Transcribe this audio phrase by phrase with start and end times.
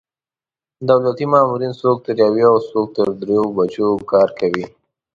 [0.89, 4.65] دولتي مامورین څوک تر یوې او څوک تر درېیو بجو کار کوي.